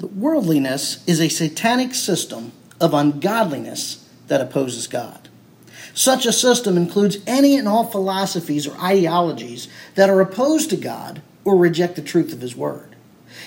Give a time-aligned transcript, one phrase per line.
[0.00, 5.28] Worldliness is a satanic system of ungodliness that opposes God.
[5.94, 11.22] Such a system includes any and all philosophies or ideologies that are opposed to God
[11.44, 12.94] or reject the truth of His Word.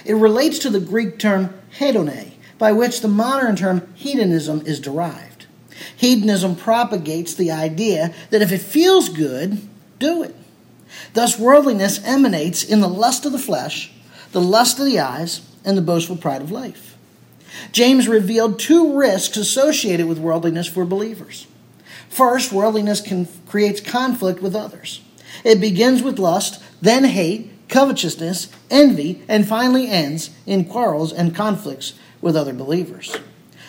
[0.06, 5.46] It relates to the Greek term hedone, by which the modern term hedonism is derived.
[5.96, 9.62] Hedonism propagates the idea that if it feels good,
[10.00, 10.36] do it.
[11.14, 13.92] Thus, worldliness emanates in the lust of the flesh,
[14.32, 16.98] the lust of the eyes, and the boastful pride of life.
[17.72, 21.48] James revealed two risks associated with worldliness for believers.
[22.10, 25.02] First, worldliness can, creates conflict with others.
[25.44, 31.94] It begins with lust, then hate, covetousness, envy, and finally ends in quarrels and conflicts
[32.22, 33.16] with other believers.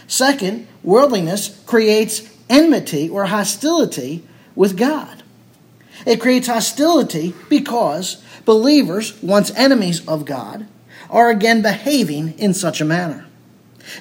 [0.06, 5.22] Second, worldliness creates enmity or hostility with God.
[6.05, 10.66] It creates hostility because believers, once enemies of God,
[11.12, 13.27] are again behaving in such a manner.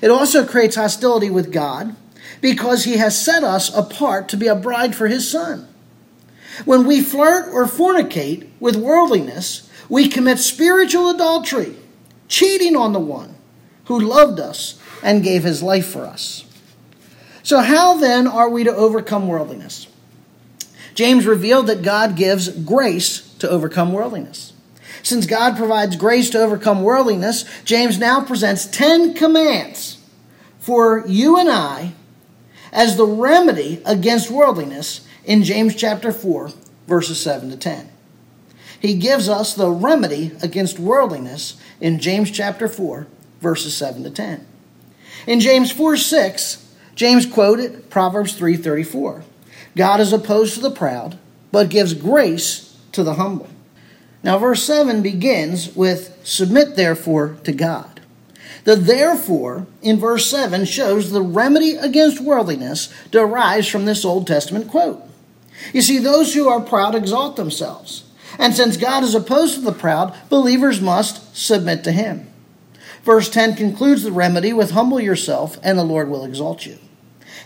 [0.01, 1.95] It also creates hostility with God
[2.39, 5.67] because he has set us apart to be a bride for his son.
[6.65, 11.75] When we flirt or fornicate with worldliness, we commit spiritual adultery,
[12.27, 13.35] cheating on the one
[13.85, 16.45] who loved us and gave his life for us.
[17.43, 19.87] So, how then are we to overcome worldliness?
[20.93, 24.53] James revealed that God gives grace to overcome worldliness.
[25.03, 29.97] Since God provides grace to overcome worldliness, James now presents 10 commands
[30.59, 31.93] for you and I
[32.71, 36.51] as the remedy against worldliness in James chapter 4,
[36.87, 37.89] verses 7 to 10.
[38.79, 43.07] He gives us the remedy against worldliness in James chapter 4,
[43.39, 44.45] verses 7 to 10.
[45.27, 49.23] In James 4 6, James quoted Proverbs 3:34.
[49.75, 51.17] God is opposed to the proud,
[51.51, 53.47] but gives grace to the humble.
[54.23, 58.01] Now, verse 7 begins with, Submit therefore to God.
[58.63, 64.69] The therefore in verse 7 shows the remedy against worldliness derives from this Old Testament
[64.69, 65.01] quote.
[65.73, 68.03] You see, those who are proud exalt themselves.
[68.37, 72.27] And since God is opposed to the proud, believers must submit to him.
[73.03, 76.77] Verse 10 concludes the remedy with humble yourself, and the Lord will exalt you.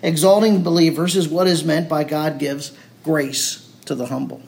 [0.04, 2.74] Exalting believers is what is meant by God gives
[3.04, 4.42] grace to the humble.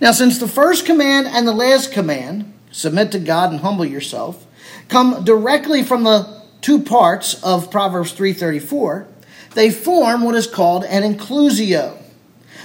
[0.00, 4.46] Now, since the first command and the last command, submit to God and humble yourself,
[4.88, 9.06] come directly from the two parts of Proverbs 3:34,
[9.54, 11.98] they form what is called an inclusio.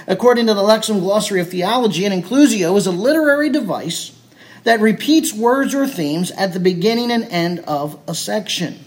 [0.06, 4.12] According to the Lexham Glossary of Theology, an inclusio is a literary device
[4.64, 8.78] that repeats words or themes at the beginning and end of a section.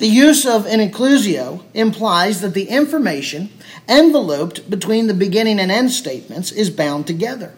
[0.00, 3.50] The use of an inclusio implies that the information
[3.86, 7.52] enveloped between the beginning and end statements is bound together.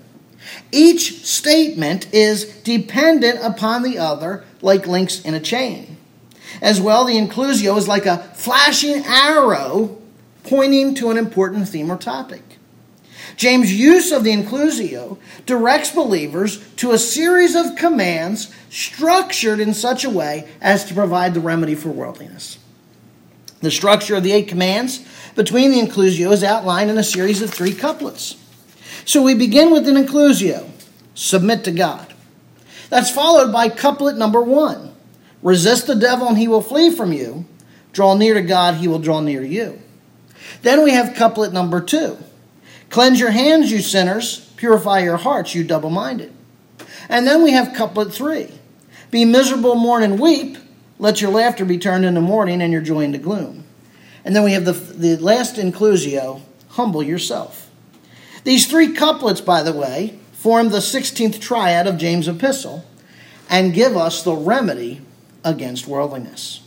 [0.73, 5.99] Each statement is dependent upon the other, like links in a chain.
[6.61, 10.03] As well, the inclusio is like a flashing arrow
[10.43, 12.52] pointing to an important theme or topic.
[13.43, 20.05] James' use of the inclusio directs believers to a series of commands structured in such
[20.05, 22.61] a way as to provide the remedy for worldliness.
[23.59, 25.05] The structure of the eight commands
[25.35, 28.37] between the inclusio is outlined in a series of three couplets.
[29.05, 30.71] So we begin with an inclusio
[31.15, 32.15] submit to God.
[32.91, 34.95] That's followed by couplet number one
[35.43, 37.45] resist the devil and he will flee from you.
[37.93, 39.81] Draw near to God, he will draw near to you.
[40.63, 42.19] Then we have couplet number two
[42.93, 46.33] cleanse your hands, you sinners, purify your hearts, you double minded.
[47.09, 48.53] And then we have couplet three
[49.11, 50.57] be miserable, mourn, and weep.
[50.99, 53.65] Let your laughter be turned into mourning and your joy into gloom.
[54.25, 57.71] And then we have the, the last inclusio humble yourself.
[58.45, 62.85] These three couplets, by the way, form the 16th triad of James' epistle
[63.51, 65.01] and give us the remedy
[65.45, 66.63] against worldliness.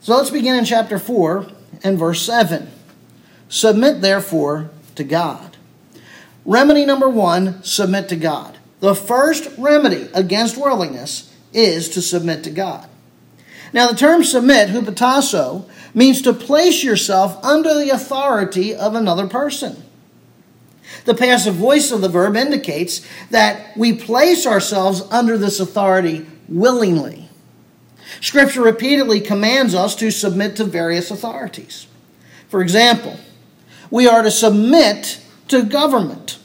[0.00, 1.46] So let's begin in chapter 4
[1.84, 2.70] and verse 7.
[3.50, 5.56] Submit therefore to God.
[6.46, 8.56] Remedy number one submit to God.
[8.78, 12.88] The first remedy against worldliness is to submit to God.
[13.72, 19.82] Now, the term submit, hupotasso, means to place yourself under the authority of another person.
[21.04, 27.28] The passive voice of the verb indicates that we place ourselves under this authority willingly.
[28.20, 31.86] Scripture repeatedly commands us to submit to various authorities.
[32.48, 33.18] For example,
[33.90, 36.38] we are to submit to government.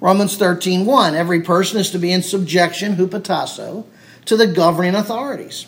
[0.00, 3.84] Romans 13:1 Every person is to be in subjection hupotasso
[4.24, 5.66] to the governing authorities.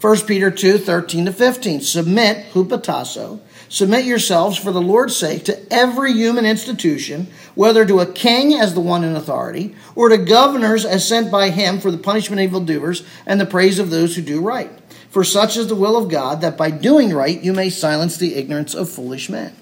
[0.00, 5.72] 1 Peter 2 13 to 15 Submit hupotasso Submit yourselves for the Lord's sake to
[5.72, 7.26] every human institution,
[7.56, 11.50] whether to a king as the one in authority, or to governors as sent by
[11.50, 14.70] him for the punishment of evildoers and the praise of those who do right.
[15.10, 18.36] For such is the will of God, that by doing right you may silence the
[18.36, 19.56] ignorance of foolish men.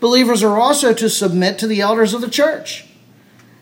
[0.00, 2.86] Believers are also to submit to the elders of the church.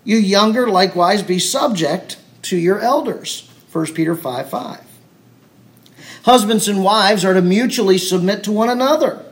[0.04, 3.50] You younger likewise be subject to your elders.
[3.72, 4.80] 1 Peter 5 5.
[6.24, 9.26] Husbands and wives are to mutually submit to one another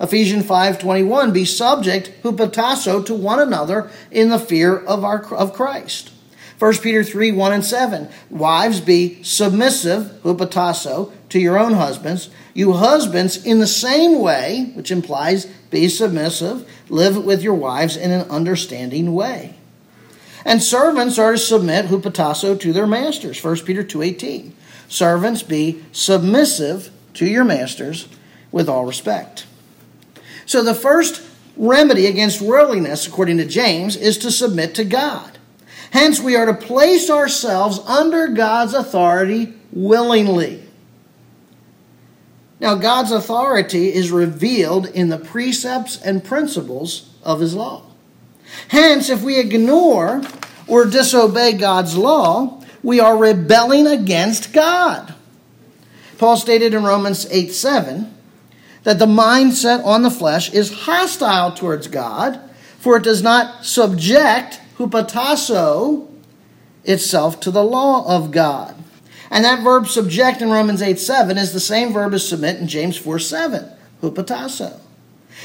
[0.00, 6.10] Ephesians 5:21 be subject hupotasso to one another in the fear of our of Christ.
[6.58, 8.08] 1 Peter 3, 1 and 7.
[8.30, 12.30] Wives, be submissive, hupotasso, to your own husbands.
[12.52, 18.10] You husbands, in the same way, which implies be submissive, live with your wives in
[18.10, 19.54] an understanding way.
[20.44, 23.42] And servants are to submit hupotasso to their masters.
[23.42, 24.52] 1 Peter 2.18.
[24.88, 28.08] Servants, be submissive to your masters
[28.50, 29.46] with all respect.
[30.46, 31.22] So the first
[31.56, 35.37] remedy against worldliness, according to James, is to submit to God.
[35.90, 40.62] Hence, we are to place ourselves under God's authority willingly.
[42.60, 47.82] Now, God's authority is revealed in the precepts and principles of His law.
[48.68, 50.22] Hence, if we ignore
[50.66, 55.14] or disobey God's law, we are rebelling against God.
[56.18, 58.14] Paul stated in Romans 8 7
[58.82, 62.40] that the mindset on the flesh is hostile towards God,
[62.78, 66.08] for it does not subject hupotasso
[66.84, 68.74] itself to the law of God.
[69.30, 72.68] And that verb subject in Romans 8 7 is the same verb as submit in
[72.68, 73.70] James 4 7,
[74.02, 74.80] hupotasso.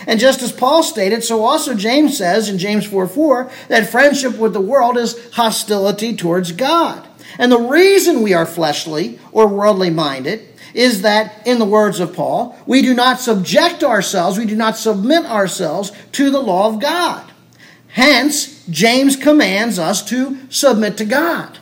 [0.07, 4.37] And just as Paul stated, so also James says in James 4 4 that friendship
[4.37, 7.07] with the world is hostility towards God.
[7.37, 12.13] And the reason we are fleshly or worldly minded is that, in the words of
[12.13, 16.79] Paul, we do not subject ourselves, we do not submit ourselves to the law of
[16.79, 17.31] God.
[17.89, 21.59] Hence, James commands us to submit to God,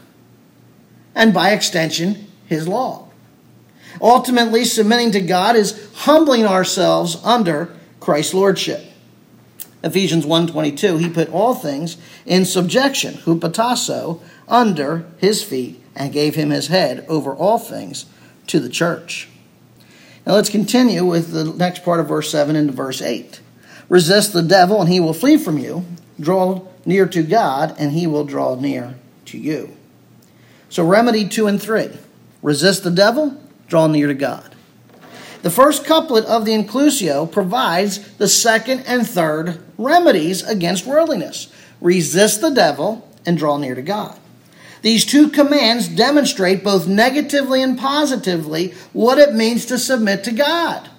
[1.16, 3.08] and by extension, his law.
[4.02, 8.86] Ultimately, submitting to God is humbling ourselves under Christ's lordship.
[9.84, 16.52] Ephesians 1:22 he put all things in subjection hupotasso under his feet and gave him
[16.52, 18.06] his head over all things
[18.48, 19.28] to the church.
[20.26, 23.40] Now let's continue with the next part of verse 7 into verse 8.
[23.90, 25.86] Resist the devil, and he will flee from you.
[26.20, 28.96] Draw near to God, and he will draw near
[29.26, 29.76] to you.
[30.70, 31.92] So, remedy 2 and 3
[32.42, 34.56] resist the devil, draw near to God.
[35.42, 41.52] The first couplet of the inclusio provides the second and third remedies against worldliness
[41.82, 44.18] resist the devil and draw near to God.
[44.84, 50.90] These two commands demonstrate both negatively and positively what it means to submit to God.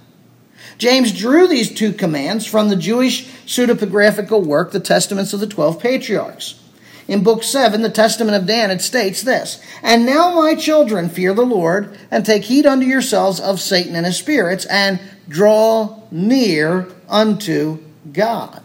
[0.82, 5.78] James drew these two commands from the Jewish pseudepigraphical work, The Testaments of the Twelve
[5.78, 6.58] Patriarchs.
[7.06, 11.34] In Book 7, the Testament of Dan, it states this And now, my children, fear
[11.34, 14.98] the Lord, and take heed unto yourselves of Satan and his spirits, and
[15.28, 17.78] draw near unto
[18.12, 18.64] God.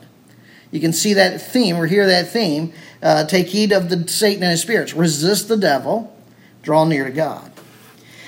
[0.71, 4.41] You can see that theme or hear that theme uh, take heed of the Satan
[4.41, 4.95] and his spirits.
[4.95, 6.17] Resist the devil.
[6.63, 7.51] Draw near to God.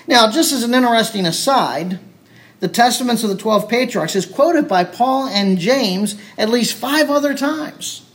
[0.06, 1.98] Now, just as an interesting aside,
[2.60, 7.10] the Testaments of the 12 patriarchs is quoted by Paul and James at least five
[7.10, 8.06] other times.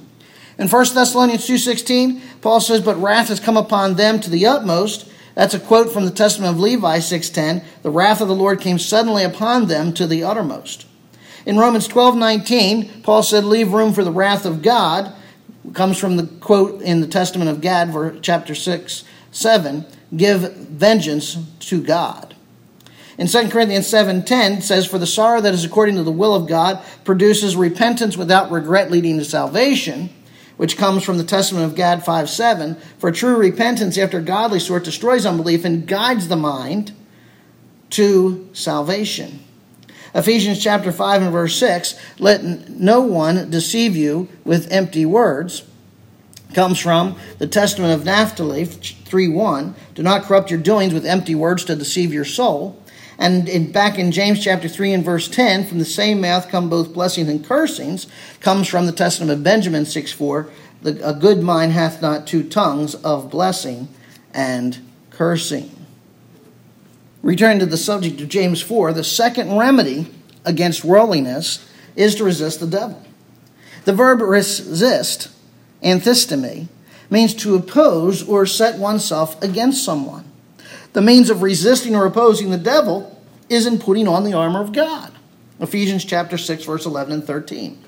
[0.58, 5.08] In 1 Thessalonians 2.16, Paul says, But wrath has come upon them to the utmost.
[5.34, 7.64] That's a quote from the Testament of Levi 6.10.
[7.82, 10.86] The wrath of the Lord came suddenly upon them to the uttermost.
[11.44, 15.12] In Romans 12.19, Paul said, Leave room for the wrath of God
[15.72, 21.82] comes from the quote in the Testament of Gad, chapter 6, 7, give vengeance to
[21.82, 22.33] God.
[23.16, 26.48] In 2 Corinthians 7:10 says for the sorrow that is according to the will of
[26.48, 30.10] God produces repentance without regret leading to salvation,
[30.56, 35.24] which comes from the Testament of Gad 5:7, for true repentance after godly sort destroys
[35.24, 36.92] unbelief and guides the mind
[37.90, 39.38] to salvation.
[40.14, 45.62] Ephesians chapter 5 and verse 6 let no one deceive you with empty words.
[46.52, 51.64] Comes from the testament of naphtali 3.1 do not corrupt your doings with empty words
[51.64, 52.80] to deceive your soul
[53.24, 56.68] and in, back in james chapter 3 and verse 10 from the same mouth come
[56.68, 58.06] both blessings and cursings
[58.40, 60.50] comes from the testament of benjamin six 6.4
[61.02, 63.88] a good mind hath not two tongues of blessing
[64.32, 64.78] and
[65.10, 65.74] cursing
[67.24, 70.08] Returning to the subject of James 4, the second remedy
[70.44, 71.66] against worldliness
[71.96, 73.02] is to resist the devil.
[73.86, 75.30] The verb resist,
[75.82, 76.68] anthistemi,
[77.08, 80.30] means to oppose or set oneself against someone.
[80.92, 83.13] The means of resisting or opposing the devil
[83.54, 85.12] is in putting on the armor of God.
[85.60, 87.82] Ephesians chapter 6, verse 11 and 13.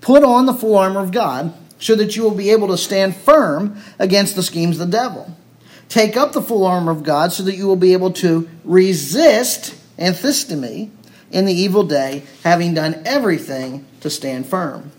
[0.00, 3.16] Put on the full armor of God so that you will be able to stand
[3.16, 5.34] firm against the schemes of the devil.
[5.88, 9.74] Take up the full armor of God so that you will be able to resist
[9.98, 10.90] anthistemi
[11.30, 14.92] in the evil day, having done everything to stand firm.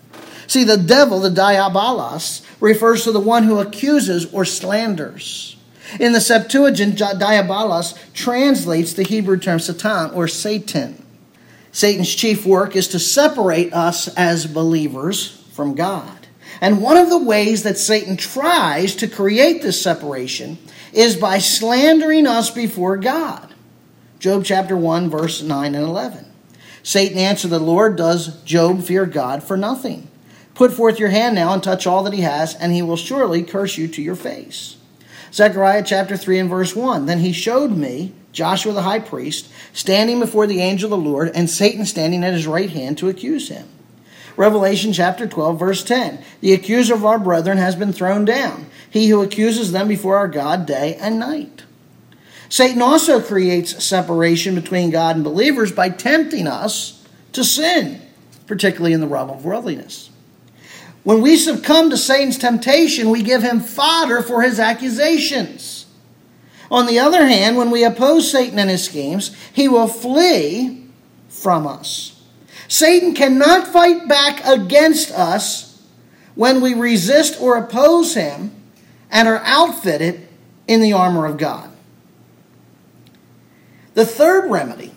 [0.48, 5.57] See, the devil, the diabolos, refers to the one who accuses or slanders.
[6.00, 11.04] In the Septuagint, diabolos translates the Hebrew term satan or Satan.
[11.72, 16.28] Satan's chief work is to separate us as believers from God.
[16.60, 20.58] And one of the ways that Satan tries to create this separation
[20.92, 23.54] is by slandering us before God.
[24.20, 26.26] Job chapter 1, verse 9 and 11.
[26.82, 30.08] Satan answered the Lord, Does Job fear God for nothing?
[30.56, 33.44] Put forth your hand now and touch all that he has, and he will surely
[33.44, 34.77] curse you to your face.
[35.38, 37.06] Zechariah chapter 3 and verse 1.
[37.06, 41.30] Then he showed me Joshua the high priest standing before the angel of the Lord,
[41.36, 43.68] and Satan standing at his right hand to accuse him.
[44.36, 46.24] Revelation chapter 12, verse 10.
[46.42, 50.28] The accuser of our brethren has been thrown down, he who accuses them before our
[50.28, 51.66] God day and night.
[52.50, 58.02] Satan also creates separation between God and believers by tempting us to sin,
[58.48, 60.10] particularly in the realm of worldliness.
[61.04, 65.86] When we succumb to Satan's temptation, we give him fodder for his accusations.
[66.70, 70.86] On the other hand, when we oppose Satan and his schemes, he will flee
[71.30, 72.22] from us.
[72.68, 75.82] Satan cannot fight back against us
[76.36, 78.52] when we resist or oppose him
[79.10, 80.28] and are outfitted
[80.68, 81.72] in the armor of God.
[83.94, 84.92] The third remedy,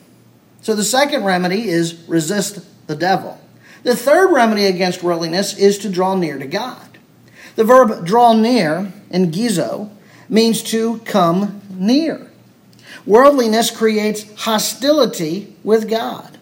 [0.60, 3.39] so the second remedy is resist the devil.
[3.82, 6.98] The third remedy against worldliness is to draw near to God.
[7.56, 9.90] The verb draw near engizo
[10.28, 12.30] means to come near.
[13.06, 16.38] Worldliness creates hostility with God.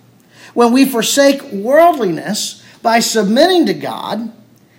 [0.54, 4.32] When we forsake worldliness by submitting to God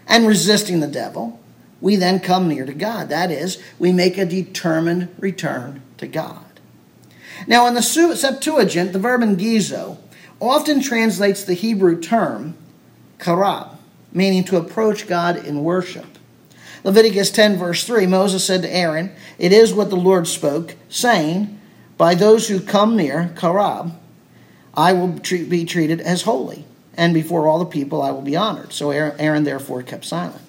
[0.07, 1.39] and resisting the devil,
[1.81, 3.09] we then come near to God.
[3.09, 6.45] That is, we make a determined return to God.
[7.47, 9.97] Now, in the Septuagint, the verb engizo
[10.39, 12.55] often translates the Hebrew term
[13.17, 13.77] karab,
[14.12, 16.17] meaning to approach God in worship.
[16.84, 21.60] Leviticus 10, verse 3 Moses said to Aaron, It is what the Lord spoke, saying,
[21.98, 23.93] By those who come near, karab,
[24.74, 26.65] I will be treated as holy,
[26.96, 28.72] and before all the people I will be honored.
[28.72, 30.41] So Aaron therefore kept silent.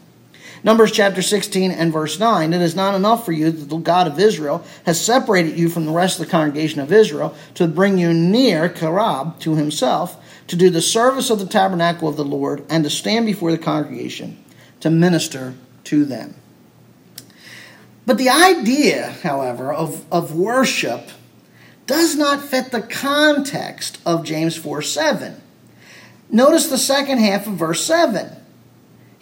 [0.62, 4.06] Numbers chapter 16 and verse 9 It is not enough for you that the God
[4.06, 7.96] of Israel has separated you from the rest of the congregation of Israel to bring
[7.96, 12.64] you near Karab to himself, to do the service of the tabernacle of the Lord,
[12.68, 14.42] and to stand before the congregation
[14.80, 16.34] to minister to them.
[18.04, 21.10] But the idea, however, of, of worship
[21.86, 25.40] does not fit the context of James 4 7.
[26.30, 28.39] Notice the second half of verse 7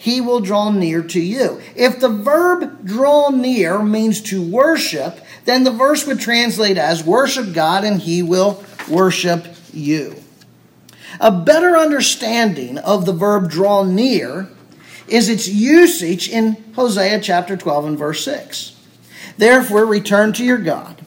[0.01, 1.61] he will draw near to you.
[1.75, 7.53] If the verb draw near means to worship, then the verse would translate as worship
[7.53, 10.15] God and he will worship you.
[11.21, 14.49] A better understanding of the verb draw near
[15.09, 18.77] is its usage in Hosea chapter 12 and verse 6.
[19.37, 21.05] Therefore, return to your God,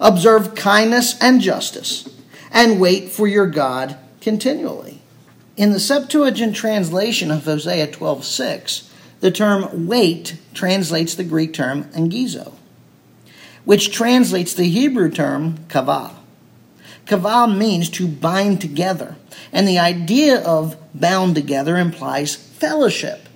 [0.00, 2.08] observe kindness and justice,
[2.50, 5.01] and wait for your God continually.
[5.54, 8.84] In the Septuagint translation of Hosea 12:6,
[9.20, 12.52] the term wait translates the Greek term angizo,
[13.66, 16.12] which translates the Hebrew term kavah.
[17.06, 19.16] Kavah means to bind together,
[19.52, 23.28] and the idea of bound together implies fellowship.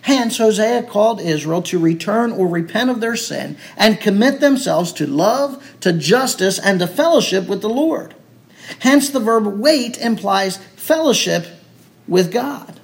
[0.00, 5.06] Hence, Hosea called Israel to return or repent of their sin and commit themselves to
[5.06, 8.14] love, to justice, and to fellowship with the Lord.
[8.80, 11.46] Hence, the verb wait implies fellowship
[12.08, 12.80] with God.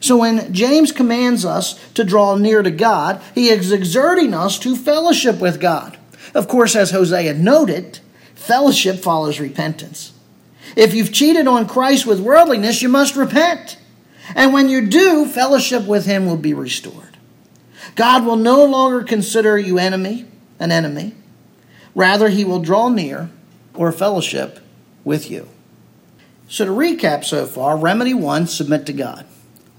[0.00, 4.74] So when James commands us to draw near to God, he is exerting us to
[4.74, 5.96] fellowship with God.
[6.34, 8.00] Of course, as Hosea noted,
[8.34, 10.12] fellowship follows repentance.
[10.76, 13.78] If you've cheated on Christ with worldliness, you must repent.
[14.34, 17.16] And when you do, fellowship with him will be restored.
[17.94, 20.26] God will no longer consider you enemy,
[20.58, 21.14] an enemy.
[21.94, 23.30] Rather, he will draw near
[23.74, 24.58] or fellowship
[25.04, 25.48] with you.
[26.48, 29.26] So, to recap so far, remedy one, submit to God.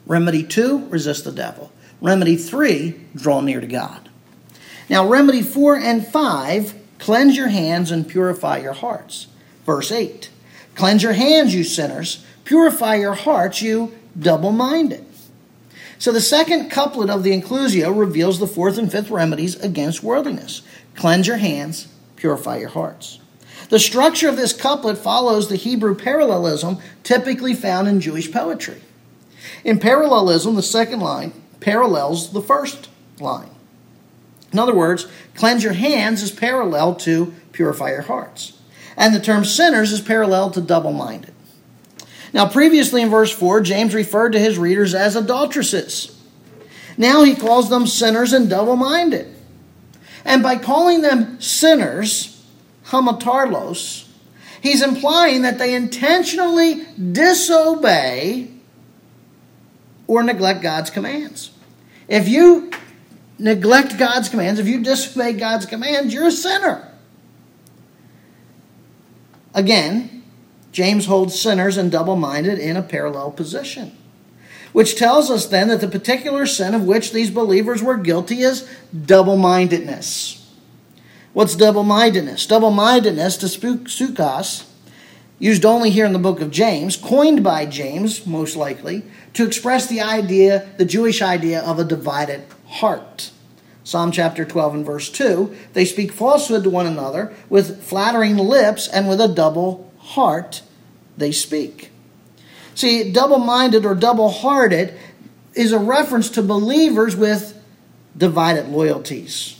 [0.06, 1.72] Remedy two, resist the devil.
[2.02, 4.10] Remedy three, draw near to God.
[4.90, 9.28] Now, remedy four and five, cleanse your hands and purify your hearts.
[9.66, 10.30] Verse 8
[10.76, 12.26] Cleanse your hands, you sinners.
[12.44, 15.06] Purify your hearts, you double minded.
[15.98, 20.62] So, the second couplet of the inclusio reveals the fourth and fifth remedies against worldliness.
[20.96, 21.88] Cleanse your hands,
[22.18, 23.20] purify your hearts.
[23.70, 28.82] The structure of this couplet follows the Hebrew parallelism typically found in Jewish poetry.
[29.64, 32.90] In parallelism, the second line parallels the first
[33.20, 33.50] line.
[34.52, 38.54] In other words, cleanse your hands is parallel to purify your hearts.
[38.96, 41.34] And the term sinners is parallel to double minded.
[42.34, 46.20] Now, previously in verse 4, James referred to his readers as adulteresses.
[46.98, 49.34] Now he calls them sinners and double minded.
[50.26, 52.33] And by calling them sinners,
[52.94, 54.08] hamartolos,
[54.62, 58.50] he's implying that they intentionally disobey
[60.08, 61.52] or neglect God's commands.
[62.08, 62.72] If you
[63.40, 66.88] neglect God's commands, if you disobey God's commands, you're a sinner.
[69.54, 70.24] Again,
[70.72, 73.96] James holds sinners and double minded in a parallel position,
[74.72, 78.68] which tells us then that the particular sin of which these believers were guilty is
[79.06, 80.43] double mindedness.
[81.34, 82.46] What's double mindedness?
[82.46, 84.66] Double mindedness, dipsuchos,
[85.40, 89.88] used only here in the book of James, coined by James, most likely, to express
[89.88, 93.32] the idea, the Jewish idea of a divided heart.
[93.84, 98.88] Psalm chapter 12 and verse 2 they speak falsehood to one another with flattering lips
[98.88, 100.62] and with a double heart
[101.18, 101.90] they speak.
[102.76, 104.94] See, double minded or double hearted
[105.56, 107.60] is a reference to believers with
[108.16, 109.60] divided loyalties.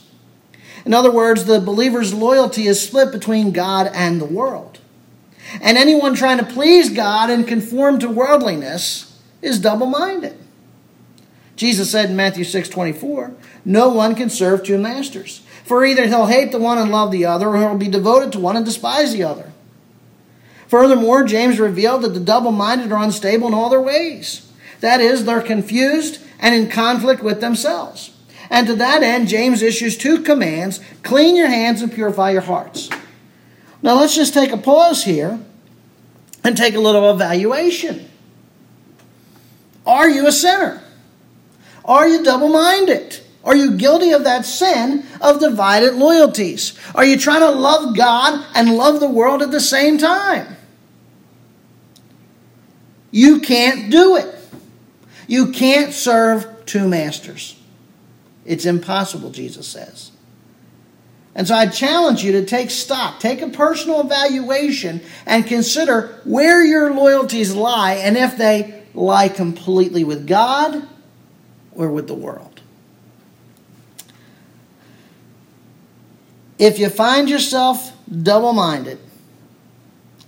[0.86, 4.80] In other words, the believer's loyalty is split between God and the world.
[5.62, 10.38] And anyone trying to please God and conform to worldliness is double minded.
[11.56, 15.42] Jesus said in Matthew 6 24, No one can serve two masters.
[15.64, 18.40] For either he'll hate the one and love the other, or he'll be devoted to
[18.40, 19.52] one and despise the other.
[20.68, 24.52] Furthermore, James revealed that the double minded are unstable in all their ways.
[24.82, 28.13] That is, they're confused and in conflict with themselves.
[28.54, 32.88] And to that end, James issues two commands clean your hands and purify your hearts.
[33.82, 35.40] Now, let's just take a pause here
[36.44, 38.08] and take a little evaluation.
[39.88, 40.84] Are you a sinner?
[41.84, 43.22] Are you double minded?
[43.44, 46.80] Are you guilty of that sin of divided loyalties?
[46.94, 50.56] Are you trying to love God and love the world at the same time?
[53.10, 54.34] You can't do it.
[55.28, 57.60] You can't serve two masters.
[58.46, 60.12] It's impossible, Jesus says.
[61.36, 66.64] And so I challenge you to take stock, take a personal evaluation, and consider where
[66.64, 70.88] your loyalties lie and if they lie completely with God
[71.72, 72.62] or with the world.
[76.60, 79.00] If you find yourself double minded,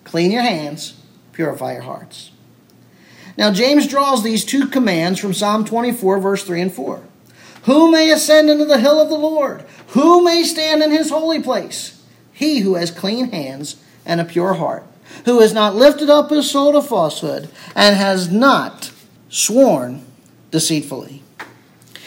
[0.03, 0.99] clean your hands,
[1.33, 2.31] purify your hearts.
[3.37, 7.03] Now, James draws these two commands from Psalm 24, verse 3 and 4.
[7.65, 9.65] Who may ascend into the hill of the Lord?
[9.89, 12.01] Who may stand in his holy place?
[12.31, 14.83] He who has clean hands and a pure heart,
[15.25, 18.91] who has not lifted up his soul to falsehood, and has not
[19.29, 20.05] sworn
[20.51, 21.23] deceitfully.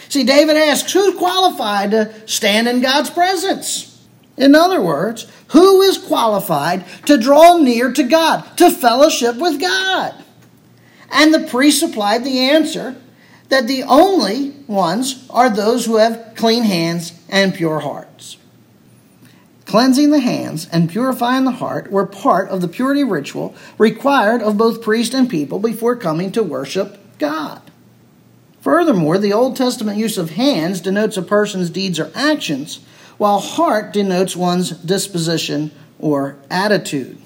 [0.08, 4.06] See, David asks, who's qualified to stand in God's presence?
[4.36, 10.14] In other words, who is qualified to draw near to God, to fellowship with God?
[11.10, 12.96] And the priest supplied the answer
[13.48, 18.36] that the only ones are those who have clean hands and pure hearts.
[19.64, 24.56] Cleansing the hands and purifying the heart were part of the purity ritual required of
[24.56, 27.60] both priest and people before coming to worship God.
[28.60, 32.80] Furthermore, the Old Testament use of hands denotes a person's deeds or actions,
[33.18, 37.18] while heart denotes one's disposition or attitude.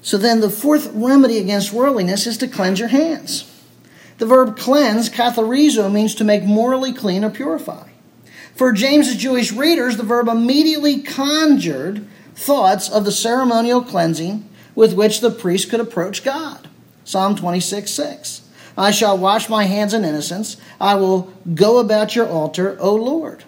[0.00, 3.50] So then, the fourth remedy against worldliness is to cleanse your hands.
[4.18, 7.88] The verb cleanse, katharizo, means to make morally clean or purify.
[8.54, 15.20] For James's Jewish readers, the verb immediately conjured thoughts of the ceremonial cleansing with which
[15.20, 16.68] the priest could approach God.
[17.04, 18.42] Psalm 26 6.
[18.78, 20.56] I shall wash my hands in innocence.
[20.80, 23.44] I will go about your altar, O Lord.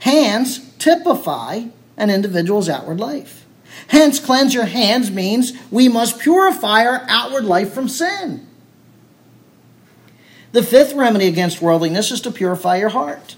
[0.00, 1.64] Hands typify
[1.96, 3.44] an individual's outward life.
[3.88, 8.46] Hence, cleanse your hands means we must purify our outward life from sin.
[10.52, 13.36] The fifth remedy against worldliness is to purify your heart.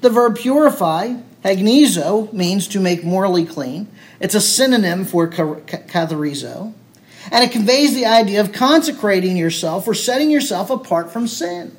[0.00, 3.88] The verb purify, hagnizo, means to make morally clean.
[4.20, 6.74] It's a synonym for katharizo
[7.30, 11.76] and it conveys the idea of consecrating yourself or setting yourself apart from sin.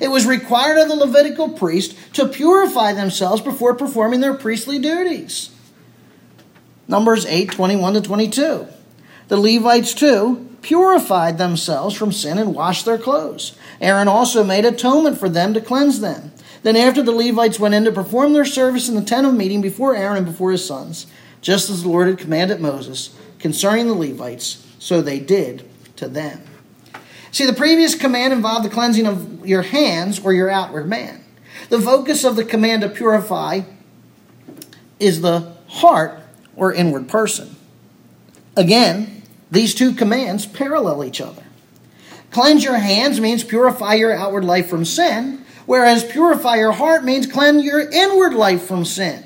[0.00, 5.50] It was required of the Levitical priest to purify themselves before performing their priestly duties.
[6.86, 8.66] Numbers 8 21 to 22.
[9.28, 13.56] The Levites, too, purified themselves from sin and washed their clothes.
[13.80, 16.32] Aaron also made atonement for them to cleanse them.
[16.62, 19.60] Then, after the Levites went in to perform their service in the tent of meeting
[19.60, 21.06] before Aaron and before his sons,
[21.40, 26.42] just as the Lord had commanded Moses concerning the Levites, so they did to them.
[27.30, 31.22] See, the previous command involved the cleansing of your hands or your outward man.
[31.68, 33.62] The focus of the command to purify
[34.98, 36.20] is the heart
[36.56, 37.56] or inward person.
[38.56, 39.17] Again,
[39.50, 41.42] these two commands parallel each other.
[42.30, 47.26] Cleanse your hands means purify your outward life from sin, whereas purify your heart means
[47.26, 49.24] cleanse your inward life from sin.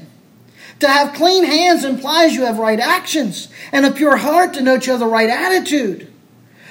[0.81, 4.93] To have clean hands implies you have right actions, and a pure heart denotes you
[4.93, 6.13] have the right attitude.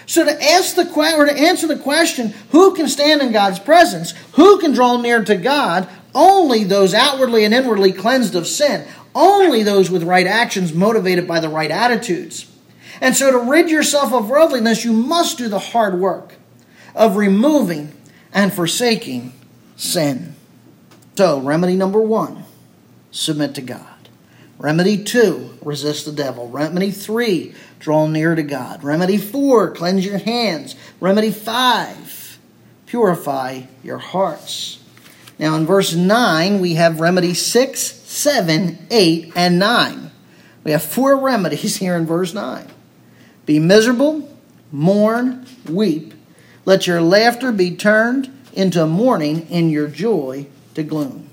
[0.05, 4.11] So to ask the or to answer the question, who can stand in God's presence?
[4.33, 5.87] Who can draw near to God?
[6.13, 8.85] Only those outwardly and inwardly cleansed of sin.
[9.15, 12.50] Only those with right actions motivated by the right attitudes.
[13.01, 16.35] And so to rid yourself of worldliness, you must do the hard work
[16.95, 17.91] of removing
[18.31, 19.33] and forsaking
[19.75, 20.35] sin.
[21.17, 22.45] So, remedy number one
[23.11, 23.87] submit to God.
[24.57, 26.47] Remedy two, resist the devil.
[26.47, 28.83] Remedy three, draw near to God.
[28.83, 30.75] Remedy four, cleanse your hands.
[30.99, 32.37] Remedy five,
[32.85, 34.79] purify your hearts.
[35.39, 40.11] Now, in verse 9, we have remedy 6, 7, 8, and 9.
[40.63, 42.67] We have four remedies here in verse 9.
[43.45, 44.29] Be miserable,
[44.71, 46.13] mourn, weep.
[46.65, 51.29] Let your laughter be turned into mourning, and your joy to gloom.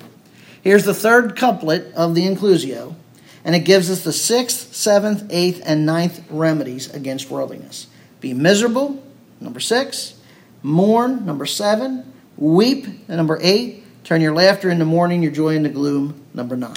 [0.63, 2.95] Here's the third couplet of the inclusio,
[3.45, 7.87] and it gives us the sixth, seventh, eighth, and ninth remedies against worldliness.
[8.21, 9.03] Be miserable,
[9.41, 10.15] number six.
[10.63, 12.13] Mourn, number seven.
[12.37, 13.85] Weep, number eight.
[14.05, 16.75] Turn your laughter into mourning, your joy into gloom, number nine.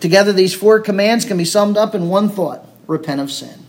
[0.00, 3.63] Together, these four commands can be summed up in one thought repent of sin.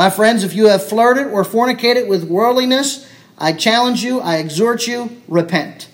[0.00, 4.86] My friends, if you have flirted or fornicated with worldliness, I challenge you, I exhort
[4.86, 5.90] you, repent.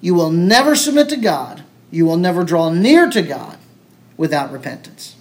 [0.00, 3.56] You will never submit to God, you will never draw near to God
[4.16, 5.14] without repentance.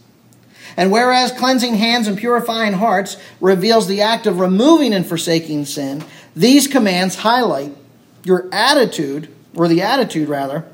[0.76, 6.04] And whereas cleansing hands and purifying hearts reveals the act of removing and forsaking sin,
[6.36, 7.78] these commands highlight
[8.24, 10.66] your attitude, or the attitude rather,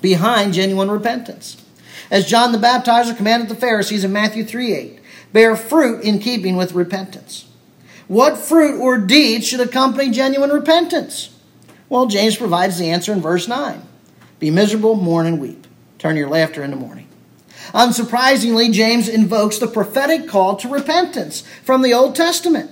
[0.00, 1.62] behind genuine repentance.
[2.10, 5.00] As John the Baptizer commanded the Pharisees in Matthew 3 8,
[5.34, 7.46] bear fruit in keeping with repentance.
[8.06, 11.36] What fruit or deed should accompany genuine repentance?
[11.88, 13.82] Well, James provides the answer in verse 9
[14.38, 15.66] Be miserable, mourn, and weep.
[15.98, 17.08] Turn your laughter into mourning.
[17.72, 22.70] Unsurprisingly, James invokes the prophetic call to repentance from the Old Testament.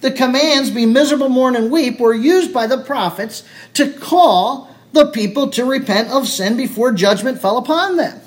[0.00, 3.42] The commands, be miserable, mourn, and weep, were used by the prophets
[3.74, 8.20] to call the people to repent of sin before judgment fell upon them.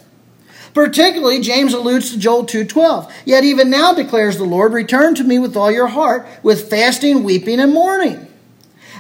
[0.73, 3.12] Particularly, James alludes to Joel 2.12.
[3.25, 7.23] Yet even now declares the Lord, return to me with all your heart, with fasting,
[7.23, 8.27] weeping, and mourning.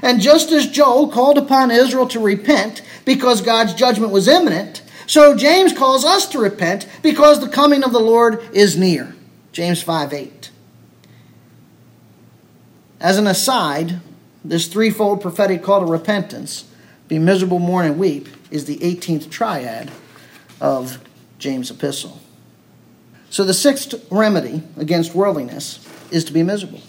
[0.01, 5.35] And just as Joel called upon Israel to repent because God's judgment was imminent, so
[5.35, 9.15] James calls us to repent because the coming of the Lord is near.
[9.51, 10.49] James 5 8.
[12.99, 13.99] As an aside,
[14.45, 16.65] this threefold prophetic call to repentance,
[17.07, 19.91] be miserable, mourn, and weep, is the 18th triad
[20.61, 20.99] of
[21.43, 22.19] James' epistle.
[23.29, 26.81] So the sixth remedy against worldliness is to be miserable.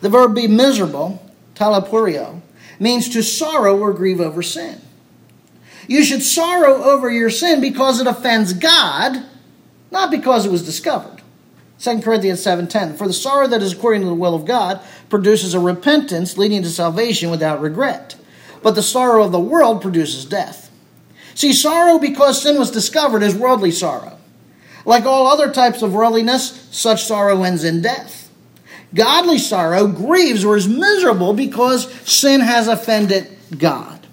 [0.00, 2.40] The verb be miserable, talapurio,
[2.80, 4.80] means to sorrow or grieve over sin.
[5.86, 9.24] You should sorrow over your sin because it offends God,
[9.92, 11.22] not because it was discovered.
[11.78, 15.54] 2 Corinthians 7:10 For the sorrow that is according to the will of God produces
[15.54, 18.16] a repentance leading to salvation without regret,
[18.62, 20.65] but the sorrow of the world produces death.
[21.36, 24.18] See, sorrow because sin was discovered is worldly sorrow.
[24.86, 28.32] Like all other types of worldliness, such sorrow ends in death.
[28.94, 34.06] Godly sorrow grieves or is miserable because sin has offended God.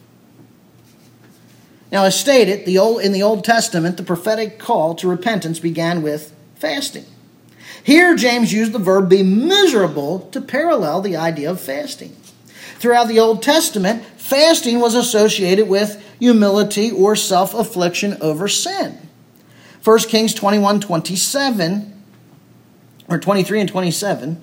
[1.93, 6.01] Now, as stated, the old, in the Old Testament, the prophetic call to repentance began
[6.01, 7.05] with fasting.
[7.83, 12.17] Here, James used the verb be miserable to parallel the idea of fasting.
[12.79, 18.97] Throughout the Old Testament, fasting was associated with humility or self affliction over sin.
[19.83, 22.03] 1 Kings 21 27,
[23.09, 24.41] or 23 and 27.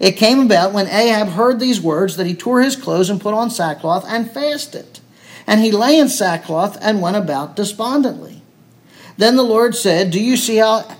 [0.00, 3.34] It came about when Ahab heard these words that he tore his clothes and put
[3.34, 4.98] on sackcloth and fasted.
[5.46, 8.42] And he lay in sackcloth and went about despondently.
[9.16, 10.96] Then the Lord said, Do you see how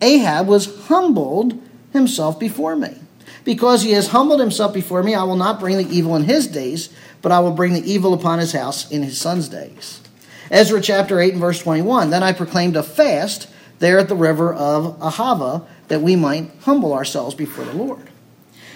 [0.00, 1.60] Ahab was humbled
[1.92, 2.98] himself before me?
[3.44, 6.46] Because he has humbled himself before me, I will not bring the evil in his
[6.46, 6.90] days,
[7.20, 10.00] but I will bring the evil upon his house in his son's days.
[10.50, 12.10] Ezra chapter 8 and verse 21.
[12.10, 16.92] Then I proclaimed a fast there at the river of Ahava that we might humble
[16.92, 18.08] ourselves before the Lord.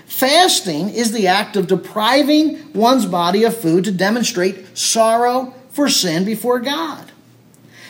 [0.06, 6.24] Fasting is the act of depriving one's body of food to demonstrate sorrow for sin
[6.24, 7.12] before God.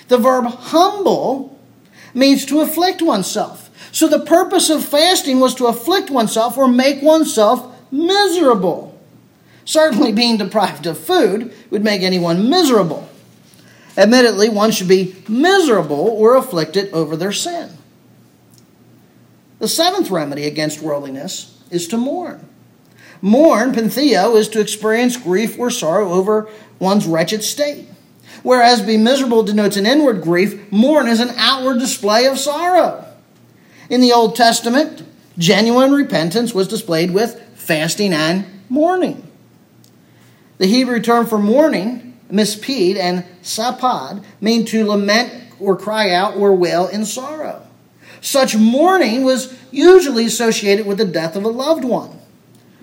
[0.08, 1.58] The verb humble
[2.14, 3.65] means to afflict oneself.
[3.92, 8.98] So the purpose of fasting was to afflict oneself or make oneself miserable.
[9.64, 13.08] Certainly, being deprived of food would make anyone miserable.
[13.96, 17.70] Admittedly, one should be miserable or afflicted over their sin.
[19.58, 22.46] The seventh remedy against worldliness is to mourn.
[23.22, 27.88] Mourn, pentheo, is to experience grief or sorrow over one's wretched state.
[28.42, 33.04] Whereas be miserable denotes an inward grief, mourn is an outward display of sorrow.
[33.88, 35.02] In the Old Testament,
[35.38, 39.30] genuine repentance was displayed with fasting and mourning.
[40.58, 46.54] The Hebrew term for mourning, misped and sapad, mean to lament or cry out or
[46.54, 47.62] wail in sorrow.
[48.20, 52.18] Such mourning was usually associated with the death of a loved one.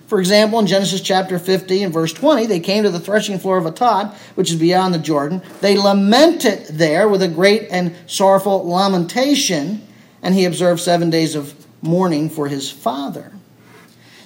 [0.06, 3.58] For example, in Genesis chapter 50 and verse 20, they came to the threshing floor
[3.58, 5.42] of Atad, which is beyond the Jordan.
[5.60, 9.86] They lamented there with a great and sorrowful lamentation,
[10.24, 13.30] and he observed seven days of mourning for his father.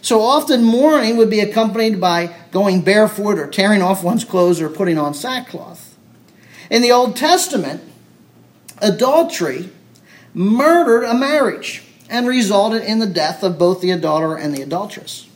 [0.01, 4.71] So often, mourning would be accompanied by going barefoot or tearing off one's clothes or
[4.71, 5.97] putting on sackcloth.
[6.71, 7.83] In the Old Testament,
[8.79, 9.71] adultery
[10.33, 15.29] murdered a marriage and resulted in the death of both the adulterer and the adulteress.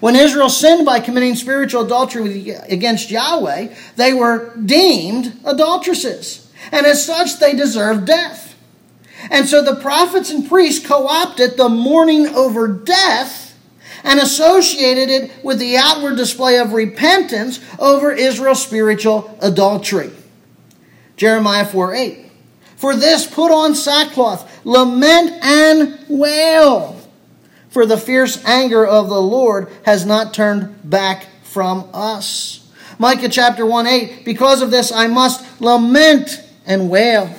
[0.00, 6.50] When Israel sinned by committing spiritual adultery against Yahweh, they were deemed adulteresses.
[6.72, 8.48] And as such, they deserved death.
[9.30, 13.58] And so the prophets and priests co opted the mourning over death
[14.04, 20.10] and associated it with the outward display of repentance over Israel's spiritual adultery.
[21.16, 22.18] Jeremiah 4 8.
[22.76, 26.98] For this put on sackcloth, lament and wail
[27.70, 32.68] for the fierce anger of the Lord has not turned back from us.
[32.98, 37.32] Micah chapter 1 8, because of this I must lament and wail.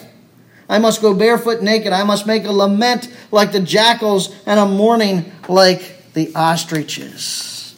[0.70, 1.92] I must go barefoot naked.
[1.92, 7.76] I must make a lament like the jackals and a mourning like the ostriches.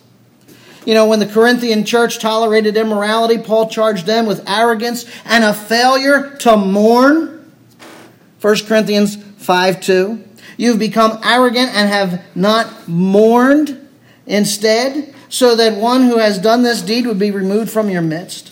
[0.86, 5.54] You know, when the Corinthian church tolerated immorality, Paul charged them with arrogance and a
[5.54, 7.52] failure to mourn.
[8.42, 10.24] 1 Corinthians 5 2.
[10.58, 13.90] You've become arrogant and have not mourned
[14.26, 18.52] instead, so that one who has done this deed would be removed from your midst.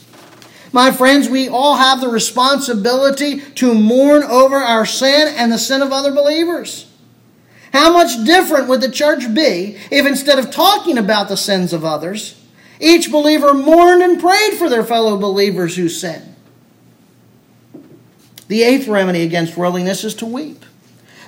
[0.72, 5.82] My friends, we all have the responsibility to mourn over our sin and the sin
[5.82, 6.86] of other believers.
[7.74, 11.86] How much different would the church be if instead of talking about the sins of
[11.86, 12.40] others,
[12.80, 16.36] each believer mourned and prayed for their fellow believers who sin?
[18.48, 20.66] The eighth remedy against worldliness is to weep.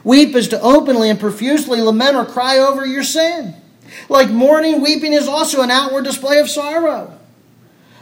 [0.04, 3.56] Weep is to openly and profusely lament or cry over your sin.
[4.10, 7.20] Like mourning, weeping is also an outward display of sorrow.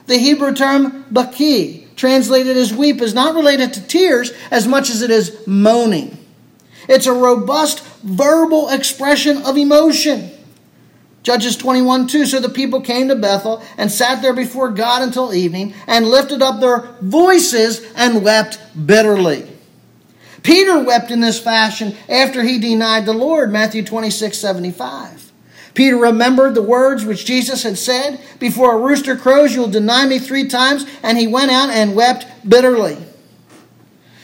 [0.09, 5.03] The Hebrew term baki, translated as weep, is not related to tears as much as
[5.03, 6.17] it is moaning.
[6.87, 10.31] It's a robust verbal expression of emotion.
[11.21, 12.25] Judges 21 2.
[12.25, 16.41] So the people came to Bethel and sat there before God until evening and lifted
[16.41, 19.47] up their voices and wept bitterly.
[20.41, 25.28] Peter wept in this fashion after he denied the Lord, Matthew 26 75.
[25.73, 30.19] Peter remembered the words which Jesus had said, Before a rooster crows, you'll deny me
[30.19, 32.97] three times, and he went out and wept bitterly.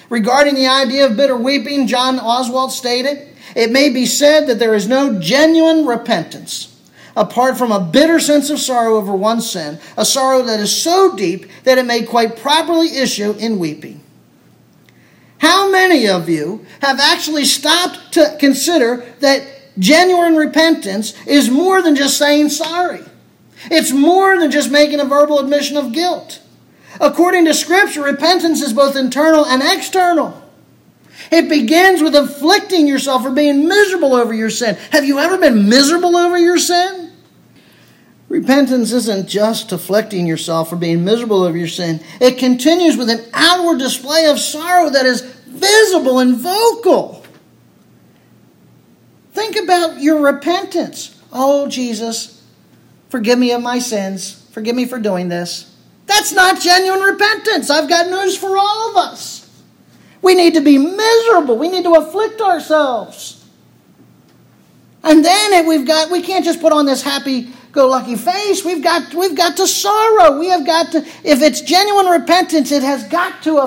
[0.10, 4.73] Regarding the idea of bitter weeping, John Oswalt stated, It may be said that there
[4.73, 6.71] is no genuine repentance
[7.15, 11.15] apart from a bitter sense of sorrow over one's sin, a sorrow that is so
[11.15, 14.01] deep that it may quite properly issue in weeping.
[15.38, 19.47] How many of you have actually stopped to consider that
[19.79, 23.03] genuine repentance is more than just saying sorry?
[23.71, 26.41] It's more than just making a verbal admission of guilt.
[26.99, 30.41] According to Scripture, repentance is both internal and external.
[31.31, 34.75] It begins with afflicting yourself or being miserable over your sin.
[34.91, 37.11] Have you ever been miserable over your sin?
[38.27, 42.01] Repentance isn't just afflicting yourself or being miserable over your sin.
[42.19, 47.14] It continues with an outward display of sorrow that is visible and vocal.
[49.55, 51.17] Think about your repentance.
[51.31, 52.43] Oh, Jesus,
[53.07, 54.45] forgive me of my sins.
[54.51, 55.73] Forgive me for doing this.
[56.07, 57.69] That's not genuine repentance.
[57.69, 59.49] I've got news for all of us.
[60.21, 61.57] We need to be miserable.
[61.57, 63.45] We need to afflict ourselves.
[65.03, 68.65] And then we've got we can't just put on this happy go lucky face.
[68.65, 70.37] We've got we've got to sorrow.
[70.37, 73.59] We have got to if it's genuine repentance, it has got to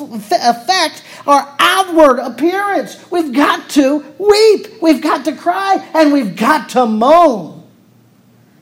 [0.00, 3.10] affect our outward appearance.
[3.10, 7.64] We've got to weep, we've got to cry, and we've got to moan.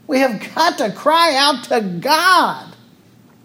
[0.07, 2.75] We have got to cry out to God.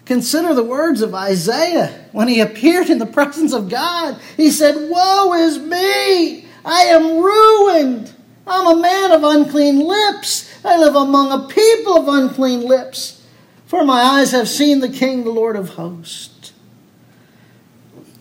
[0.06, 4.20] Consider the words of Isaiah when he appeared in the presence of God.
[4.36, 6.46] He said, Woe is me!
[6.66, 8.14] I am ruined.
[8.48, 10.52] I'm a man of unclean lips.
[10.66, 13.24] I live among a people of unclean lips.
[13.68, 16.39] For my eyes have seen the King, the Lord of hosts.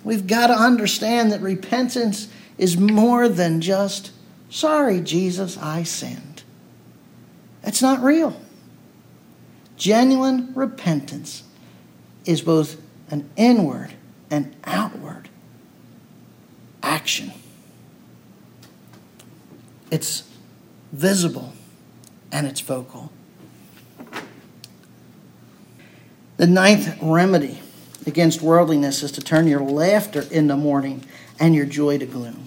[0.09, 4.11] We've got to understand that repentance is more than just,
[4.49, 6.45] sorry, Jesus, I sinned.
[7.61, 8.41] That's not real.
[9.77, 11.43] Genuine repentance
[12.25, 13.93] is both an inward
[14.31, 15.29] and outward
[16.83, 17.31] action.
[19.91, 20.27] It's
[20.91, 21.53] visible
[22.33, 23.13] and it's vocal.
[26.39, 27.61] The ninth remedy
[28.09, 31.05] against worldliness is to turn your laughter into mourning
[31.39, 32.45] and your joy to gloom.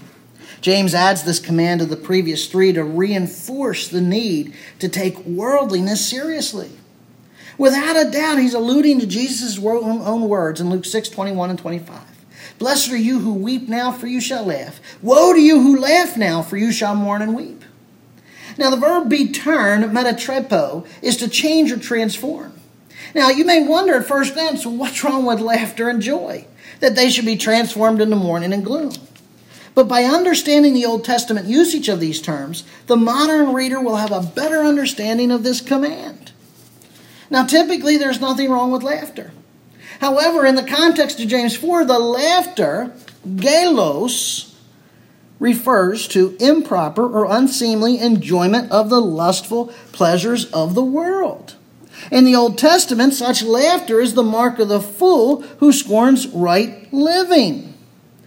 [0.59, 6.05] James adds this command to the previous three to reinforce the need to take worldliness
[6.05, 6.71] seriously.
[7.57, 11.99] Without a doubt, he's alluding to Jesus' own words in Luke 6 21 and 25.
[12.59, 14.79] Blessed are you who weep now, for you shall laugh.
[15.01, 17.63] Woe to you who laugh now, for you shall mourn and weep.
[18.57, 22.53] Now, the verb be turned, metatrepo, is to change or transform.
[23.13, 26.45] Now, you may wonder at first glance, what's wrong with laughter and joy?
[26.79, 28.93] That they should be transformed into mourning and gloom.
[29.73, 34.11] But by understanding the Old Testament usage of these terms, the modern reader will have
[34.11, 36.31] a better understanding of this command.
[37.29, 39.31] Now, typically, there's nothing wrong with laughter.
[39.99, 42.91] However, in the context of James 4, the laughter,
[43.25, 44.53] galos,
[45.39, 51.55] refers to improper or unseemly enjoyment of the lustful pleasures of the world.
[52.11, 56.91] In the Old Testament, such laughter is the mark of the fool who scorns right
[56.93, 57.73] living.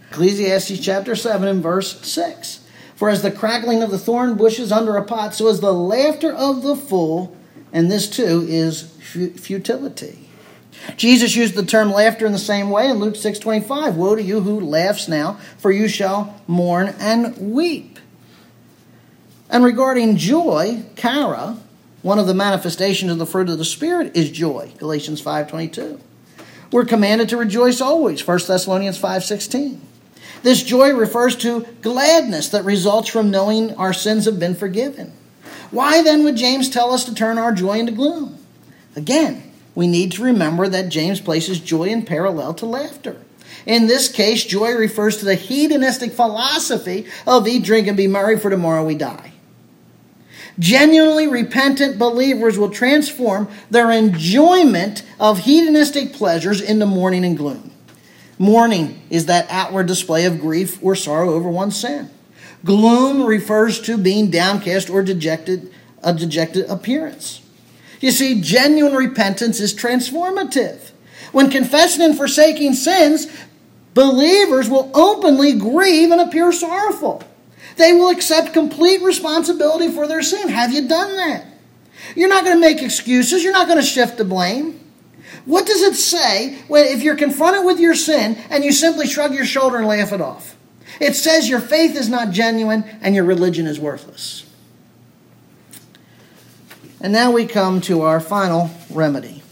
[0.09, 2.61] Ecclesiastes chapter 7 and verse 6.
[2.95, 6.33] For as the crackling of the thorn bushes under a pot, so is the laughter
[6.33, 7.35] of the fool,
[7.71, 10.19] and this too is futility.
[10.97, 13.97] Jesus used the term laughter in the same way in Luke 6:25.
[13.97, 17.99] Woe to you who laughs now, for you shall mourn and weep.
[19.49, 21.57] And regarding joy, chara,
[22.05, 24.71] one of the manifestations of the fruit of the Spirit is joy.
[24.77, 25.99] Galatians 5.22.
[26.71, 28.27] We're commanded to rejoice always.
[28.27, 29.79] 1 Thessalonians 5.16.
[30.43, 35.13] This joy refers to gladness that results from knowing our sins have been forgiven.
[35.71, 38.37] Why then would James tell us to turn our joy into gloom?
[38.95, 43.19] Again, we need to remember that James places joy in parallel to laughter.
[43.65, 48.37] In this case, joy refers to the hedonistic philosophy of eat, drink, and be merry,
[48.37, 49.31] for tomorrow we die.
[50.57, 57.71] Genuinely repentant believers will transform their enjoyment of hedonistic pleasures into mourning and gloom.
[58.37, 62.09] Mourning is that outward display of grief or sorrow over one's sin.
[62.63, 65.71] Gloom refers to being downcast or dejected,
[66.03, 67.41] a dejected appearance.
[67.99, 70.91] You see, genuine repentance is transformative.
[71.31, 73.27] When confessing and forsaking sins,
[73.93, 77.23] believers will openly grieve and appear sorrowful.
[77.77, 80.49] They will accept complete responsibility for their sin.
[80.49, 81.45] Have you done that?
[82.15, 83.43] You're not going to make excuses.
[83.43, 84.79] You're not going to shift the blame.
[85.45, 89.33] What does it say when, if you're confronted with your sin and you simply shrug
[89.33, 90.55] your shoulder and laugh it off?
[90.99, 94.45] It says your faith is not genuine and your religion is worthless.
[97.01, 99.43] And now we come to our final remedy.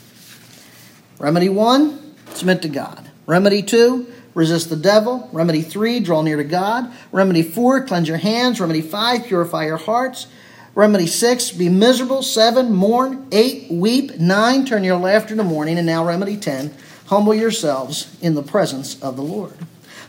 [1.20, 3.10] Remedy one, submit to God.
[3.26, 5.30] Remedy two, resist the devil.
[5.32, 6.92] Remedy three, draw near to God.
[7.12, 8.60] Remedy four, cleanse your hands.
[8.60, 10.28] Remedy five, purify your hearts.
[10.76, 12.24] Remedy six, be miserable.
[12.24, 13.28] Seven, mourn.
[13.32, 14.20] Eight, weep.
[14.20, 15.78] Nine, turn your laughter to mourning.
[15.78, 16.74] And now, remedy ten,
[17.08, 19.58] humble yourselves in the presence of the Lord.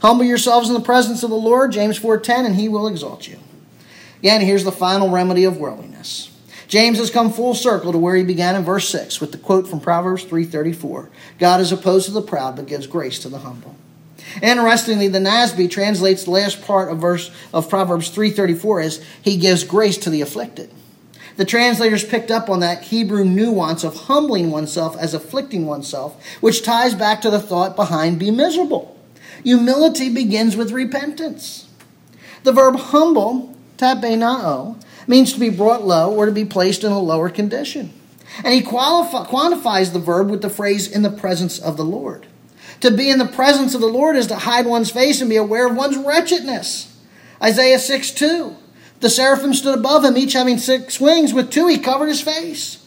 [0.00, 3.38] Humble yourselves in the presence of the Lord, James 4:10, and he will exalt you.
[4.18, 6.30] Again, here's the final remedy of worldliness.
[6.66, 9.68] James has come full circle to where he began in verse 6 with the quote
[9.68, 11.08] from Proverbs 3:34.
[11.38, 13.76] God is opposed to the proud but gives grace to the humble.
[14.42, 19.64] Interestingly, the NASB translates the last part of verse of Proverbs 3:34 as he gives
[19.64, 20.70] grace to the afflicted.
[21.36, 26.62] The translators picked up on that Hebrew nuance of humbling oneself as afflicting oneself, which
[26.62, 28.96] ties back to the thought behind be miserable.
[29.42, 31.66] Humility begins with repentance.
[32.44, 37.00] The verb humble, tapenao, means to be brought low or to be placed in a
[37.00, 37.92] lower condition.
[38.44, 42.26] And he qualify, quantifies the verb with the phrase in the presence of the Lord.
[42.84, 45.38] To be in the presence of the Lord is to hide one's face and be
[45.38, 46.94] aware of one's wretchedness.
[47.42, 48.54] Isaiah 6 2.
[49.00, 51.32] The seraphim stood above him, each having six wings.
[51.32, 52.86] With two he covered his face.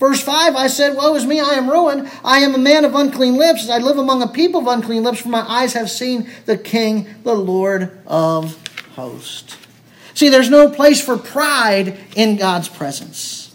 [0.00, 2.10] Verse 5 I said, Woe is me, I am ruined.
[2.24, 3.68] I am a man of unclean lips.
[3.68, 7.06] I live among a people of unclean lips, for my eyes have seen the King,
[7.22, 8.56] the Lord of
[8.94, 9.58] hosts.
[10.14, 13.45] See, there's no place for pride in God's presence.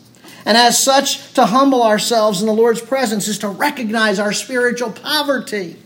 [0.46, 4.92] And as such, to humble ourselves in the Lord's presence is to recognize our spiritual
[4.92, 5.78] poverty.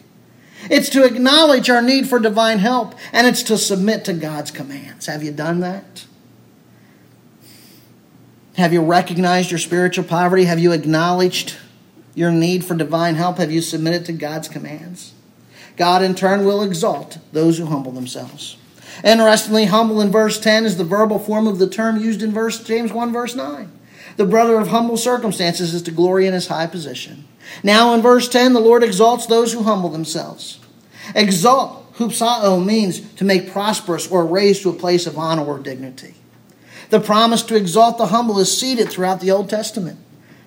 [0.69, 5.05] It's to acknowledge our need for divine help, and it's to submit to God's commands.
[5.05, 6.05] Have you done that?
[8.57, 10.45] Have you recognized your spiritual poverty?
[10.45, 11.57] Have you acknowledged
[12.15, 13.37] your need for divine help?
[13.37, 15.13] Have you submitted to God's commands?
[15.75, 18.55] God, in turn, will exalt those who humble themselves.
[19.03, 22.63] Interestingly, humble in verse 10 is the verbal form of the term used in verse
[22.63, 23.69] James 1 verse 9.
[24.17, 27.25] The brother of humble circumstances is to glory in his high position.
[27.63, 30.59] Now in verse 10, the Lord exalts those who humble themselves.
[31.13, 35.59] Exalt, hupsao, oh, means to make prosperous or raise to a place of honor or
[35.59, 36.15] dignity.
[36.89, 39.99] The promise to exalt the humble is seated throughout the Old Testament.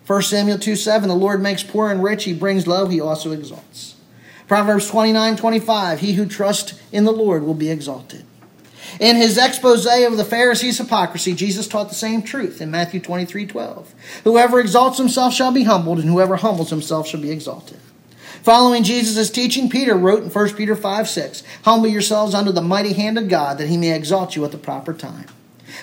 [0.06, 3.32] 1 Samuel 2 7, the Lord makes poor and rich, he brings low, he also
[3.32, 3.96] exalts.
[4.46, 8.24] Proverbs 29 25, he who trusts in the Lord will be exalted.
[9.00, 13.46] In his expose of the Pharisees' hypocrisy, Jesus taught the same truth in Matthew 23
[13.46, 13.94] 12.
[14.24, 17.78] Whoever exalts himself shall be humbled, and whoever humbles himself shall be exalted.
[18.42, 22.92] Following Jesus' teaching, Peter wrote in 1 Peter 5 6, Humble yourselves under the mighty
[22.94, 25.26] hand of God, that he may exalt you at the proper time.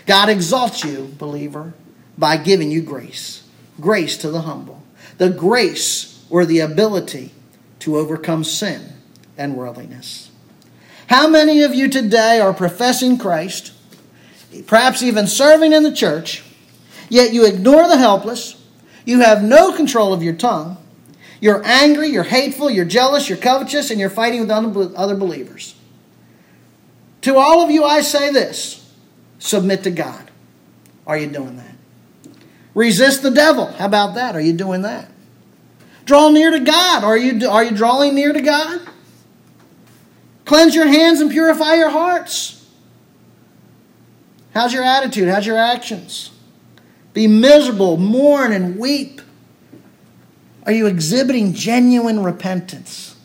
[0.05, 1.73] God exalts you, believer,
[2.17, 3.47] by giving you grace.
[3.79, 4.81] Grace to the humble.
[5.17, 7.31] The grace or the ability
[7.79, 8.93] to overcome sin
[9.37, 10.31] and worldliness.
[11.07, 13.73] How many of you today are professing Christ,
[14.65, 16.43] perhaps even serving in the church,
[17.09, 18.61] yet you ignore the helpless,
[19.05, 20.77] you have no control of your tongue,
[21.39, 25.75] you're angry, you're hateful, you're jealous, you're covetous, and you're fighting with other believers?
[27.21, 28.91] To all of you, I say this
[29.37, 30.31] submit to God.
[31.05, 31.75] Are you doing that?
[32.73, 33.67] Resist the devil.
[33.67, 34.35] How about that?
[34.35, 35.09] Are you doing that?
[36.05, 37.03] Draw near to God.
[37.03, 38.81] Are you, are you drawing near to God?
[40.45, 42.65] Cleanse your hands and purify your hearts.
[44.53, 45.27] How's your attitude?
[45.27, 46.31] How's your actions?
[47.13, 49.21] Be miserable, mourn, and weep.
[50.65, 53.15] Are you exhibiting genuine repentance?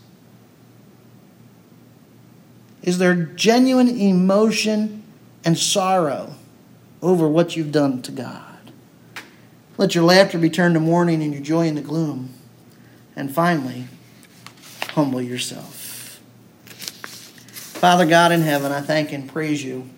[2.82, 5.02] Is there genuine emotion
[5.44, 6.34] and sorrow
[7.02, 8.72] over what you've done to God?
[9.76, 12.30] Let your laughter be turned to mourning and your joy into gloom.
[13.16, 13.86] And finally,
[14.90, 15.79] humble yourself.
[17.80, 19.88] Father God in heaven, I thank and praise you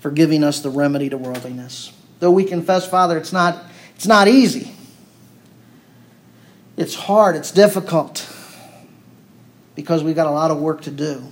[0.00, 1.92] for giving us the remedy to worldliness.
[2.18, 4.74] Though we confess, Father, it's not, it's not easy.
[6.76, 8.28] It's hard, it's difficult,
[9.76, 11.22] because we've got a lot of work to do.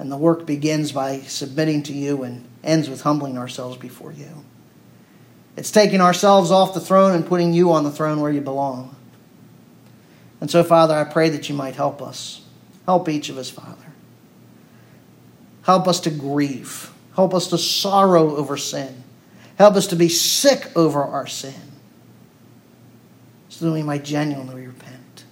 [0.00, 4.44] And the work begins by submitting to you and ends with humbling ourselves before you.
[5.56, 8.96] It's taking ourselves off the throne and putting you on the throne where you belong.
[10.40, 12.40] And so, Father, I pray that you might help us.
[12.86, 13.87] Help each of us, Father.
[15.62, 16.90] Help us to grieve.
[17.14, 19.02] Help us to sorrow over sin.
[19.56, 21.54] Help us to be sick over our sin
[23.48, 25.24] so that we might genuinely repent,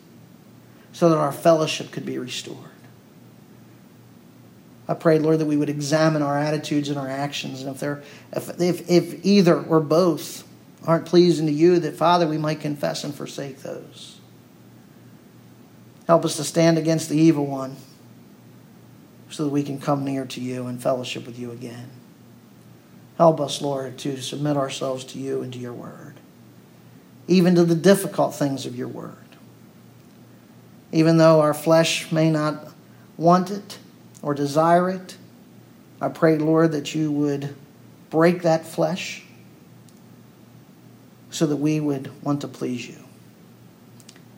[0.93, 2.59] so that our fellowship could be restored.
[4.89, 7.83] I pray, Lord, that we would examine our attitudes and our actions, and if,
[8.33, 10.47] if, if, if either or both
[10.85, 14.19] aren't pleasing to you, that, Father, we might confess and forsake those.
[16.09, 17.77] Help us to stand against the evil one
[19.31, 21.91] so that we can come near to you and fellowship with you again.
[23.19, 26.15] Help us, Lord, to submit ourselves to you and to your word,
[27.27, 29.17] even to the difficult things of your word.
[30.93, 32.73] Even though our flesh may not
[33.17, 33.79] want it
[34.23, 35.17] or desire it,
[36.01, 37.55] I pray, Lord, that you would
[38.11, 39.25] break that flesh
[41.31, 42.99] so that we would want to please you.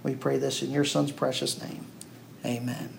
[0.02, 1.86] We pray this in your Son's precious name.
[2.44, 2.97] Amen.